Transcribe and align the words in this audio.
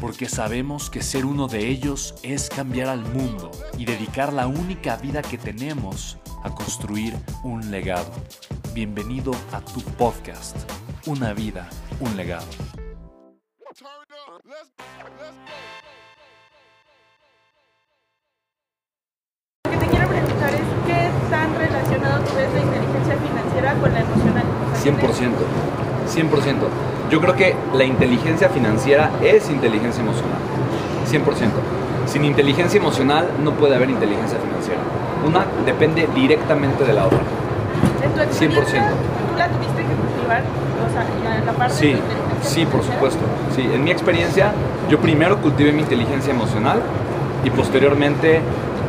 porque 0.00 0.28
sabemos 0.28 0.90
que 0.90 1.02
ser 1.02 1.24
uno 1.24 1.48
de 1.48 1.68
ellos 1.68 2.14
es 2.22 2.48
cambiar 2.48 2.88
al 2.88 3.00
mundo 3.00 3.50
y 3.78 3.84
dedicar 3.84 4.32
la 4.32 4.46
única 4.46 4.96
vida 4.96 5.22
que 5.22 5.38
tenemos 5.38 6.18
a 6.42 6.54
construir 6.54 7.14
un 7.42 7.70
legado. 7.70 8.10
Bienvenido 8.74 9.32
a 9.52 9.60
tu 9.60 9.80
podcast, 9.80 10.56
Una 11.06 11.32
vida, 11.32 11.68
un 12.00 12.16
legado. 12.16 12.46
Lo 19.64 19.70
que 19.70 19.76
te 19.78 19.86
quiero 19.86 20.08
preguntar 20.08 20.54
es, 20.54 20.60
¿qué 20.86 21.10
tan 21.30 21.54
relacionado 21.56 22.24
tú 22.24 22.34
ves 22.34 22.52
la 22.52 22.60
inteligencia 22.60 23.16
financiera 23.16 23.74
con 23.74 23.92
la 23.92 24.00
emocional? 24.00 24.46
100%. 24.82 25.36
100%. 26.08 26.95
Yo 27.10 27.20
creo 27.20 27.34
que 27.34 27.54
la 27.74 27.84
inteligencia 27.84 28.48
financiera 28.48 29.10
es 29.22 29.48
inteligencia 29.48 30.02
emocional. 30.02 30.38
100%. 31.10 31.22
Sin 32.06 32.24
inteligencia 32.24 32.78
emocional 32.78 33.28
no 33.42 33.52
puede 33.52 33.76
haber 33.76 33.90
inteligencia 33.90 34.38
financiera. 34.38 34.80
Una 35.26 35.44
depende 35.64 36.08
directamente 36.14 36.84
de 36.84 36.92
la 36.92 37.06
otra. 37.06 37.18
En 38.02 38.12
tu 38.12 38.20
experiencia, 38.20 38.90
¿Tú 39.30 39.38
la 39.38 39.48
tuviste 39.48 39.82
que 39.82 39.94
cultivar? 39.94 40.42
O 40.86 40.92
sea, 40.92 41.44
la 41.44 41.52
parte 41.52 41.74
Sí, 41.74 41.86
de 41.86 41.92
inteligencia 41.92 42.50
sí, 42.50 42.66
por 42.66 42.82
supuesto. 42.82 43.20
Sí, 43.54 43.62
en 43.62 43.84
mi 43.84 43.90
experiencia, 43.90 44.52
yo 44.88 44.98
primero 44.98 45.38
cultivé 45.38 45.72
mi 45.72 45.82
inteligencia 45.82 46.32
emocional 46.32 46.80
y 47.44 47.50
posteriormente 47.50 48.40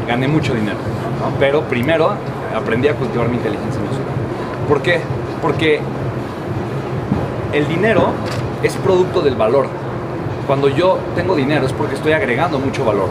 gané 0.07 0.27
mucho 0.27 0.53
dinero. 0.53 0.77
¿no? 1.21 1.37
Pero 1.39 1.61
primero 1.63 2.11
aprendí 2.55 2.87
a 2.87 2.93
cultivar 2.95 3.29
mi 3.29 3.37
inteligencia 3.37 3.79
emocional. 3.79 4.13
¿Por 4.67 4.81
qué? 4.81 5.01
Porque 5.41 5.81
el 7.53 7.67
dinero 7.67 8.11
es 8.63 8.75
producto 8.75 9.21
del 9.21 9.35
valor. 9.35 9.67
Cuando 10.45 10.69
yo 10.69 10.97
tengo 11.15 11.35
dinero 11.35 11.65
es 11.65 11.73
porque 11.73 11.95
estoy 11.95 12.13
agregando 12.13 12.59
mucho 12.59 12.85
valor. 12.85 13.09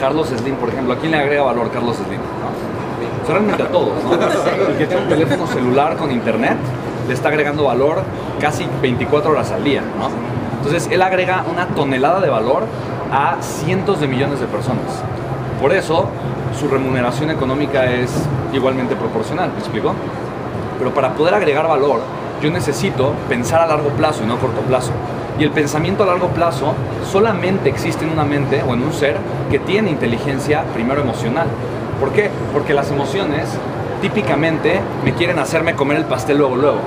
Carlos 0.00 0.28
Slim, 0.28 0.56
por 0.56 0.68
ejemplo, 0.68 0.94
¿a 0.94 0.98
quién 0.98 1.12
le 1.12 1.18
agrega 1.18 1.42
valor 1.42 1.70
Carlos 1.70 1.96
Slim? 1.96 2.18
¿no? 2.18 3.28
Realmente 3.32 3.62
a 3.62 3.68
todos. 3.68 3.92
El 4.68 4.76
que 4.76 4.86
tiene 4.86 5.02
un 5.02 5.08
teléfono 5.08 5.46
celular 5.46 5.96
con 5.96 6.10
internet 6.10 6.56
le 7.06 7.14
está 7.14 7.28
agregando 7.28 7.64
valor 7.64 8.02
casi 8.40 8.66
24 8.80 9.30
horas 9.30 9.50
al 9.52 9.64
día, 9.64 9.80
¿no? 9.80 10.08
Entonces, 10.58 10.88
él 10.92 11.02
agrega 11.02 11.44
una 11.50 11.66
tonelada 11.68 12.20
de 12.20 12.28
valor 12.28 12.64
a 13.12 13.36
cientos 13.40 14.00
de 14.00 14.06
millones 14.06 14.40
de 14.40 14.46
personas. 14.46 15.02
Por 15.60 15.72
eso, 15.72 16.08
su 16.58 16.68
remuneración 16.68 17.30
económica 17.30 17.86
es 17.86 18.10
igualmente 18.52 18.94
proporcional, 18.94 19.50
¿me 19.52 19.58
explico? 19.58 19.94
Pero 20.78 20.92
para 20.94 21.14
poder 21.14 21.34
agregar 21.34 21.66
valor, 21.66 22.00
yo 22.42 22.50
necesito 22.50 23.14
pensar 23.28 23.60
a 23.60 23.66
largo 23.66 23.90
plazo 23.90 24.24
y 24.24 24.26
no 24.26 24.34
a 24.34 24.38
corto 24.38 24.60
plazo. 24.62 24.90
Y 25.38 25.44
el 25.44 25.50
pensamiento 25.50 26.02
a 26.02 26.06
largo 26.06 26.28
plazo 26.28 26.74
solamente 27.10 27.68
existe 27.68 28.04
en 28.04 28.10
una 28.10 28.24
mente 28.24 28.62
o 28.62 28.74
en 28.74 28.82
un 28.82 28.92
ser 28.92 29.16
que 29.50 29.58
tiene 29.58 29.90
inteligencia 29.90 30.64
primero 30.74 31.00
emocional. 31.00 31.46
¿Por 32.00 32.12
qué? 32.12 32.30
Porque 32.52 32.74
las 32.74 32.90
emociones 32.90 33.48
típicamente 34.02 34.80
me 35.04 35.14
quieren 35.14 35.38
hacerme 35.38 35.74
comer 35.74 35.98
el 35.98 36.04
pastel 36.04 36.38
luego 36.38 36.56
luego. 36.56 36.78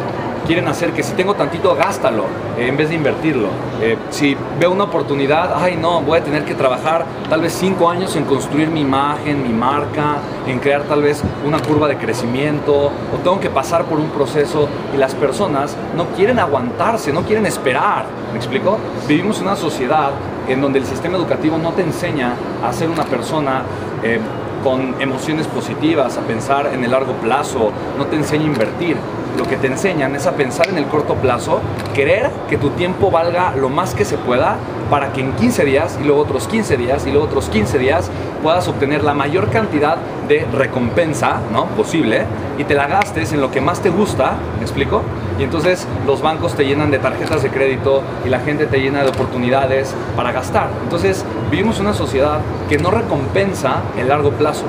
Quieren 0.46 0.68
hacer 0.68 0.92
que 0.92 1.02
si 1.02 1.14
tengo 1.14 1.34
tantito, 1.34 1.74
gástalo 1.76 2.26
eh, 2.56 2.68
en 2.68 2.78
vez 2.78 2.90
de 2.90 2.96
invertirlo. 2.96 3.48
Eh, 3.82 3.98
si 4.12 4.38
veo 4.60 4.72
una 4.72 4.84
oportunidad, 4.84 5.56
ay 5.56 5.76
no, 5.76 6.02
voy 6.02 6.20
a 6.20 6.24
tener 6.24 6.46
que 6.46 6.54
trabajar 6.54 7.04
tal 7.28 7.42
vez 7.42 7.54
cinco 7.54 7.90
años 7.90 8.16
en 8.16 8.26
construir 8.26 8.70
mi 8.70 8.82
imagen, 8.82 9.42
mi 9.42 9.50
marca, 9.50 10.18
en 10.46 10.60
crear 10.60 10.84
tal 10.84 11.02
vez 11.02 11.24
una 11.44 11.60
curva 11.60 11.88
de 11.88 11.98
crecimiento, 11.98 12.74
o 12.86 13.18
tengo 13.24 13.40
que 13.40 13.50
pasar 13.50 13.86
por 13.86 14.00
un 14.00 14.10
proceso 14.10 14.70
y 14.94 14.98
las 14.98 15.16
personas 15.16 15.76
no 15.98 16.06
quieren 16.10 16.38
aguantarse, 16.38 17.12
no 17.12 17.24
quieren 17.24 17.48
esperar. 17.48 18.06
¿Me 18.32 18.38
explico? 18.38 18.78
Vivimos 19.08 19.42
una 19.42 19.56
sociedad 19.56 20.12
en 20.48 20.62
donde 20.62 20.78
el 20.78 20.86
sistema 20.86 21.18
educativo 21.18 21.58
no 21.58 21.72
te 21.72 21.82
enseña 21.82 22.34
a 22.64 22.72
ser 22.72 22.90
una 22.90 23.06
persona 23.06 23.64
eh, 24.04 24.20
con 24.66 25.00
emociones 25.00 25.46
positivas, 25.46 26.18
a 26.18 26.22
pensar 26.22 26.72
en 26.74 26.84
el 26.84 26.90
largo 26.90 27.14
plazo, 27.22 27.72
no 28.00 28.08
te 28.08 28.16
enseña 28.16 28.46
a 28.46 28.48
invertir. 28.48 28.98
Lo 29.38 29.46
que 29.46 29.58
te 29.58 29.68
enseñan 29.68 30.16
es 30.16 30.26
a 30.26 30.32
pensar 30.32 30.70
en 30.70 30.80
el 30.80 30.86
corto 30.86 31.14
plazo, 31.14 31.60
querer 31.94 32.32
que 32.50 32.58
tu 32.58 32.72
tiempo 32.72 33.12
valga 33.12 33.54
lo 33.56 33.70
más 33.70 33.94
que 33.94 34.06
se 34.06 34.18
pueda 34.18 34.56
para 34.90 35.14
que 35.14 35.22
en 35.22 35.34
15 35.34 35.66
días 35.66 36.00
y 36.02 36.06
luego 36.06 36.22
otros 36.22 36.48
15 36.48 36.78
días 36.78 37.06
y 37.06 37.12
luego 37.12 37.28
otros 37.28 37.50
15 37.50 37.78
días 37.78 38.10
puedas 38.42 38.68
obtener 38.68 39.04
la 39.04 39.14
mayor 39.14 39.52
cantidad 39.52 39.98
de 40.28 40.48
recompensa 40.52 41.42
¿no? 41.52 41.66
posible 41.68 42.26
y 42.58 42.64
te 42.64 42.74
la 42.74 42.88
gastes 42.88 43.34
en 43.34 43.42
lo 43.42 43.52
que 43.52 43.62
más 43.62 43.82
te 43.82 43.90
gusta, 43.90 44.34
¿me 44.58 44.64
explico? 44.64 45.04
Y 45.38 45.44
entonces 45.44 45.88
los 46.08 46.22
bancos 46.22 46.56
te 46.56 46.66
llenan 46.66 46.90
de 46.90 47.00
tarjetas 47.00 47.44
de 47.44 47.50
crédito 47.50 48.02
y 48.26 48.30
la 48.30 48.40
gente 48.40 48.66
te 48.66 48.80
llena 48.80 49.04
de 49.04 49.10
oportunidades 49.10 49.94
para 50.16 50.32
gastar. 50.32 50.70
Entonces 50.84 51.26
vivimos 51.50 51.80
una 51.80 51.94
sociedad 51.94 52.40
que 52.70 52.78
no 52.78 52.92
recompensa 52.92 53.84
el 53.98 54.08
largo 54.08 54.32
plazo 54.32 54.66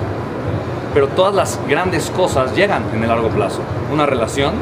pero 0.97 1.09
todas 1.09 1.35
las 1.35 1.61
grandes 1.69 2.09
cosas 2.09 2.57
llegan 2.57 2.83
en 2.95 3.03
el 3.03 3.09
largo 3.11 3.29
plazo. 3.29 3.61
Una 3.93 4.07
relación 4.07 4.55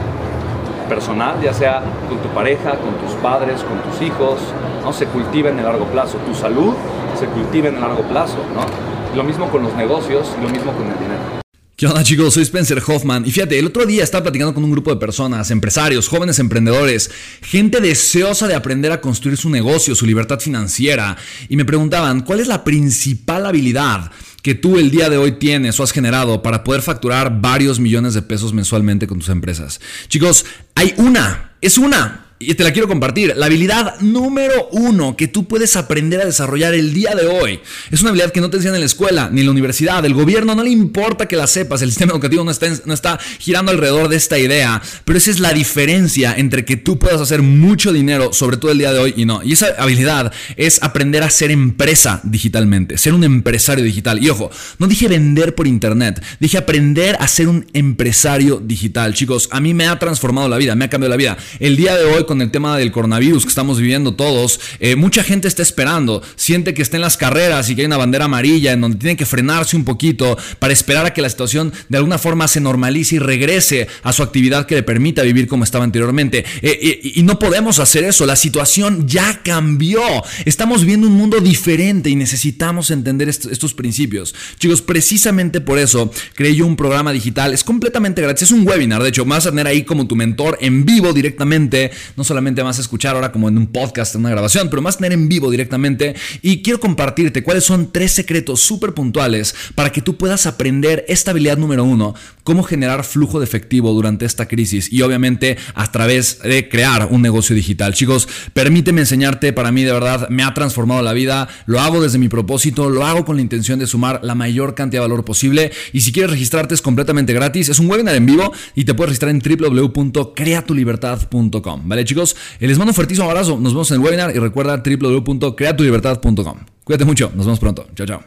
personal, 0.89 1.41
ya 1.41 1.55
sea 1.55 1.81
con 2.09 2.19
tu 2.19 2.29
pareja, 2.31 2.71
con 2.71 2.93
tus 2.95 3.15
padres, 3.23 3.63
con 3.63 3.79
tus 3.89 4.03
hijos, 4.03 4.41
¿no? 4.83 4.93
se 4.93 5.07
cultiva 5.07 5.51
en 5.51 5.61
el 5.61 5.65
largo 5.65 5.85
plazo. 5.85 6.19
Tu 6.27 6.35
salud 6.35 6.75
se 7.17 7.27
cultiva 7.27 7.69
en 7.69 7.77
el 7.77 7.81
largo 7.81 8.03
plazo. 8.03 8.39
¿no? 8.53 9.17
Lo 9.17 9.23
mismo 9.23 9.49
con 9.49 9.63
los 9.63 9.75
negocios 9.75 10.35
lo 10.43 10.49
mismo 10.49 10.73
con 10.73 10.89
el 10.89 10.99
dinero. 10.99 11.44
¿Qué 11.77 11.89
onda 11.89 12.05
chicos? 12.05 12.35
Soy 12.35 12.45
Spencer 12.45 12.81
Hoffman 12.87 13.27
y 13.27 13.33
fíjate, 13.33 13.59
el 13.59 13.67
otro 13.67 13.85
día 13.85 14.05
estaba 14.05 14.23
platicando 14.23 14.55
con 14.55 14.63
un 14.63 14.71
grupo 14.71 14.95
de 14.95 15.01
personas, 15.01 15.51
empresarios, 15.51 16.07
jóvenes 16.07 16.39
emprendedores, 16.39 17.11
gente 17.43 17.81
deseosa 17.81 18.47
de 18.47 18.55
aprender 18.55 18.93
a 18.93 19.01
construir 19.01 19.37
su 19.37 19.51
negocio, 19.51 19.97
su 19.97 20.07
libertad 20.07 20.39
financiera 20.39 21.17
y 21.49 21.57
me 21.57 21.65
preguntaban, 21.65 22.21
¿cuál 22.21 22.39
es 22.39 22.47
la 22.47 22.63
principal 22.63 23.45
habilidad 23.45 24.13
que 24.41 24.55
tú 24.55 24.79
el 24.79 24.93
día 24.93 25.11
de 25.11 25.17
hoy 25.17 25.33
tienes 25.33 25.81
o 25.81 25.83
has 25.83 25.91
generado 25.91 26.43
para 26.43 26.63
poder 26.63 26.81
facturar 26.81 27.41
varios 27.41 27.81
millones 27.81 28.15
de 28.15 28.23
pesos 28.23 28.53
mensualmente 28.53 29.09
con 29.09 29.19
tus 29.19 29.29
empresas? 29.31 29.81
Chicos, 30.07 30.47
hay 30.77 30.95
una, 30.97 31.57
es 31.61 31.77
una, 31.77 32.24
y 32.51 32.55
te 32.55 32.65
la 32.65 32.73
quiero 32.73 32.89
compartir. 32.89 33.35
La 33.37 33.47
habilidad 33.47 34.01
número 34.01 34.69
uno 34.73 35.17
que 35.17 35.29
tú 35.29 35.47
puedes 35.47 35.77
aprender 35.77 36.21
a 36.21 36.25
desarrollar 36.25 36.75
el 36.75 36.95
día 36.95 37.15
de 37.15 37.27
hoy 37.27 37.61
es 37.91 38.01
una 38.01 38.11
habilidad 38.11 38.33
que 38.33 38.41
no 38.41 38.51
te 38.51 38.57
enseñan 38.57 38.77
en 38.77 38.81
la 38.81 38.87
escuela 38.87 39.29
ni 39.33 39.41
en 39.41 39.47
la 39.47 39.53
universidad. 39.53 40.05
El 40.05 40.15
gobierno 40.15 40.55
no 40.55 40.63
le 40.63 40.71
importa 40.71 41.27
que 41.27 41.37
la 41.37 41.47
sepas. 41.47 41.83
El 41.83 41.91
sistema 41.91 42.13
educativo 42.13 42.45
no 42.45 42.51
está, 42.51 42.69
no 42.85 42.95
está 42.95 43.19
girando 43.39 43.73
alrededor 43.73 44.09
de 44.09 44.17
esta 44.17 44.39
idea. 44.39 44.83
Pero 45.05 45.19
esa 45.19 45.31
es 45.31 45.41
la 45.41 45.53
diferencia 45.53 46.35
entre 46.37 46.65
que 46.65 46.77
tú 46.77 46.99
puedas 46.99 47.21
hacer 47.21 47.43
mucho 47.43 47.93
dinero, 47.93 48.33
sobre 48.33 48.57
todo 48.57 48.71
el 48.71 48.79
día 48.79 48.93
de 48.93 48.99
hoy, 48.99 49.15
y 49.17 49.25
no. 49.25 49.43
Y 49.43 49.53
esa 49.53 49.69
habilidad 49.79 50.33
es 50.57 50.83
aprender 50.83 51.23
a 51.23 51.31
ser 51.31 51.51
empresa 51.51 52.21
digitalmente, 52.25 52.99
ser 52.99 53.15
un 53.15 53.25
empresario 53.25 53.85
digital. 53.85 54.23
Y 54.23 54.29
ojo, 54.31 54.51
no 54.79 54.87
dije 54.87 55.09
vender 55.09 55.55
por 55.55 55.67
internet, 55.67 56.23
dije 56.41 56.59
aprender 56.59 57.17
a 57.21 57.29
ser 57.29 57.49
un 57.49 57.67
empresario 57.73 58.61
digital. 58.65 59.15
Chicos, 59.15 59.49
a 59.51 59.61
mí 59.61 59.75
me 59.75 59.87
ha 59.87 59.99
transformado 59.99 60.49
la 60.49 60.57
vida, 60.57 60.75
me 60.75 60.85
ha 60.85 60.91
cambiado 60.91 61.11
la 61.11 61.17
vida. 61.17 61.37
El 61.61 61.77
día 61.77 61.97
de 61.97 62.05
hoy, 62.05 62.25
con 62.35 62.43
el 62.43 62.51
tema 62.51 62.77
del 62.77 62.91
coronavirus 62.91 63.45
que 63.45 63.49
estamos 63.49 63.79
viviendo 63.79 64.15
todos, 64.17 64.59
eh, 64.81 64.97
mucha 64.97 65.23
gente 65.23 65.47
está 65.47 65.63
esperando, 65.63 66.21
siente 66.35 66.75
que 66.75 66.83
está 66.83 66.97
en 66.97 67.03
las 67.03 67.17
carreras 67.17 67.71
y 67.71 67.77
que 67.77 67.83
hay 67.83 67.87
una 67.87 67.97
bandera 67.97 68.25
amarilla 68.25 68.73
en 68.73 68.81
donde 68.81 68.99
tiene 68.99 69.17
que 69.17 69.25
frenarse 69.25 69.77
un 69.77 69.85
poquito 69.85 70.37
para 70.59 70.73
esperar 70.73 71.07
a 71.07 71.13
que 71.13 71.23
la 71.23 71.29
situación 71.29 71.73
de 71.89 71.97
alguna 71.97 72.19
forma 72.19 72.49
se 72.49 72.61
normalice 72.61 73.15
y 73.15 73.19
regrese 73.21 73.87
a 74.03 74.13
su 74.13 74.25
actividad 74.25 74.67
que 74.67 74.75
le 74.75 74.83
permita 74.83 75.23
vivir 75.23 75.47
como 75.47 75.63
estaba 75.63 75.85
anteriormente. 75.85 76.45
Eh, 76.61 77.13
y 77.15 77.23
no 77.23 77.39
podemos 77.39 77.79
hacer 77.79 78.03
eso, 78.03 78.27
la 78.27 78.35
situación 78.35 79.07
ya 79.07 79.41
cambió, 79.45 80.03
estamos 80.45 80.81
viviendo 80.81 81.07
un 81.07 81.13
mundo 81.13 81.39
diferente 81.39 82.11
y 82.11 82.17
necesitamos 82.17 82.91
entender 82.91 83.29
estos 83.29 83.75
principios. 83.75 84.35
Chicos, 84.59 84.83
precisamente 84.83 85.61
por 85.61 85.79
eso 85.79 86.11
creé 86.35 86.57
yo 86.57 86.67
un 86.67 86.75
programa 86.75 87.13
digital, 87.13 87.55
es 87.55 87.63
completamente 87.63 88.23
gratis, 88.23 88.43
es 88.43 88.51
un 88.51 88.67
webinar, 88.67 89.05
de 89.05 89.11
hecho, 89.11 89.25
vas 89.25 89.47
a 89.47 89.51
tener 89.51 89.69
ahí 89.69 89.85
como 89.85 90.09
tu 90.09 90.17
mentor 90.17 90.59
en 90.61 90.85
vivo 90.85 91.13
directamente, 91.13 91.93
no 92.17 92.25
solamente 92.25 92.63
a 92.79 92.83
escuchar 92.83 93.15
ahora 93.15 93.33
como 93.33 93.49
en 93.49 93.59
un 93.59 93.67
podcast, 93.69 94.15
en 94.15 94.23
una 94.23 94.31
grabación, 94.31 94.69
pero 94.71 94.87
a 94.87 94.93
tener 94.93 95.13
en 95.13 95.29
vivo 95.29 95.51
directamente 95.51 96.15
y 96.43 96.63
quiero 96.63 96.81
compartirte 96.81 97.43
cuáles 97.43 97.65
son 97.65 97.93
tres 97.93 98.13
secretos 98.13 98.61
súper 98.61 98.95
puntuales 98.95 99.55
para 99.75 99.93
que 99.93 100.03
tú 100.03 100.17
puedas 100.17 100.47
aprender 100.47 101.05
esta 101.09 101.31
habilidad 101.31 101.59
número 101.59 101.85
uno, 101.85 102.15
cómo 102.43 102.63
generar 102.63 103.05
flujo 103.05 103.39
de 103.39 103.45
efectivo 103.45 103.93
durante 103.93 104.25
esta 104.25 104.47
crisis 104.47 104.93
y 104.93 105.03
obviamente 105.03 105.57
a 105.75 105.91
través 105.91 106.41
de 106.41 106.69
crear 106.69 107.09
un 107.11 107.23
negocio 107.23 107.57
digital. 107.57 107.95
Chicos, 107.95 108.29
permíteme 108.53 109.01
enseñarte, 109.01 109.53
para 109.53 109.73
mí 109.73 109.85
de 109.85 109.93
verdad 109.93 110.29
me 110.29 110.43
ha 110.43 110.55
transformado 110.55 111.03
la 111.03 111.13
vida, 111.13 111.49
lo 111.67 111.81
hago 111.81 112.03
desde 112.03 112.19
mi 112.19 112.29
propósito, 112.29 112.91
lo 112.91 113.07
hago 113.07 113.25
con 113.25 113.37
la 113.37 113.43
intención 113.43 113.79
de 113.79 113.87
sumar 113.87 114.21
la 114.23 114.35
mayor 114.35 114.75
cantidad 114.75 115.03
de 115.03 115.09
valor 115.09 115.25
posible 115.25 115.73
y 115.93 116.01
si 116.01 116.13
quieres 116.13 116.31
registrarte 116.31 116.75
es 116.75 116.83
completamente 116.83 117.33
gratis, 117.33 117.69
es 117.69 117.79
un 117.79 117.91
webinar 117.91 118.15
en 118.15 118.27
vivo 118.27 118.53
y 118.75 118.85
te 118.85 118.95
puedes 118.95 119.11
registrar 119.11 119.31
en 119.31 119.41
www.creatulibertad.com. 119.41 121.83
¿Vale 121.85 122.04
chicos? 122.05 122.37
Les 122.61 122.79
mando 122.79 122.91
un 122.91 122.95
fuertísimo 122.95 123.29
abrazo, 123.29 123.59
nos 123.59 123.73
vemos 123.73 123.91
en 123.91 123.97
el 123.97 124.03
webinar 124.03 124.35
y 124.35 124.39
recuerda 124.39 124.77
www.creatulibertad.com. 124.77 126.59
Cuídate 126.85 127.05
mucho, 127.05 127.31
nos 127.35 127.47
vemos 127.47 127.59
pronto. 127.59 127.87
Chao, 127.95 128.07
chao. 128.07 128.25